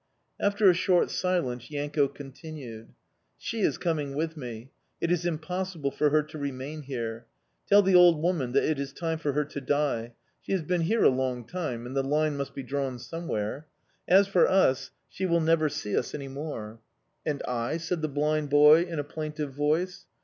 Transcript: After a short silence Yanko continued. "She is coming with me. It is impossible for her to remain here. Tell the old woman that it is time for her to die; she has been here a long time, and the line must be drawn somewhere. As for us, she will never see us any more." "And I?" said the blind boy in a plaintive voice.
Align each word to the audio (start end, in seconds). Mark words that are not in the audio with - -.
After 0.39 0.67
a 0.67 0.73
short 0.73 1.11
silence 1.11 1.69
Yanko 1.69 2.07
continued. 2.07 2.95
"She 3.37 3.59
is 3.61 3.77
coming 3.77 4.15
with 4.15 4.35
me. 4.35 4.71
It 4.99 5.11
is 5.11 5.27
impossible 5.27 5.91
for 5.91 6.09
her 6.09 6.23
to 6.23 6.39
remain 6.39 6.81
here. 6.81 7.27
Tell 7.69 7.83
the 7.83 7.93
old 7.93 8.19
woman 8.19 8.53
that 8.53 8.63
it 8.63 8.79
is 8.79 8.93
time 8.93 9.19
for 9.19 9.33
her 9.33 9.45
to 9.45 9.61
die; 9.61 10.13
she 10.41 10.53
has 10.53 10.63
been 10.63 10.81
here 10.81 11.03
a 11.03 11.09
long 11.09 11.45
time, 11.45 11.85
and 11.85 11.95
the 11.95 12.01
line 12.01 12.35
must 12.35 12.55
be 12.55 12.63
drawn 12.63 12.97
somewhere. 12.97 13.67
As 14.07 14.27
for 14.27 14.47
us, 14.49 14.89
she 15.07 15.27
will 15.27 15.39
never 15.39 15.69
see 15.69 15.95
us 15.95 16.15
any 16.15 16.27
more." 16.27 16.79
"And 17.23 17.43
I?" 17.47 17.77
said 17.77 18.01
the 18.01 18.07
blind 18.07 18.49
boy 18.49 18.81
in 18.81 18.97
a 18.97 19.03
plaintive 19.03 19.53
voice. 19.53 20.07